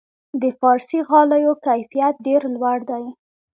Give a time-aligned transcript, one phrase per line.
[0.41, 3.05] د فارسي غالیو کیفیت ډیر لوړ دی.